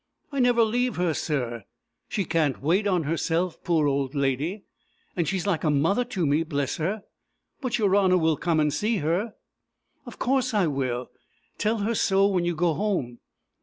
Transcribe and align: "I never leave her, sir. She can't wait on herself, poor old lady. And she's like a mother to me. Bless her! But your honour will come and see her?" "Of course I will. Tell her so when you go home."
"I 0.31 0.39
never 0.39 0.63
leave 0.63 0.95
her, 0.95 1.13
sir. 1.13 1.65
She 2.07 2.25
can't 2.25 2.59
wait 2.59 2.87
on 2.87 3.03
herself, 3.03 3.63
poor 3.63 3.85
old 3.85 4.15
lady. 4.15 4.63
And 5.15 5.27
she's 5.27 5.45
like 5.45 5.63
a 5.63 5.69
mother 5.69 6.03
to 6.05 6.25
me. 6.25 6.41
Bless 6.41 6.77
her! 6.77 7.03
But 7.61 7.77
your 7.77 7.95
honour 7.95 8.17
will 8.17 8.35
come 8.35 8.59
and 8.59 8.73
see 8.73 8.95
her?" 8.97 9.35
"Of 10.07 10.17
course 10.17 10.55
I 10.55 10.65
will. 10.65 11.11
Tell 11.59 11.77
her 11.77 11.93
so 11.93 12.25
when 12.25 12.45
you 12.45 12.55
go 12.55 12.73
home." 12.73 13.19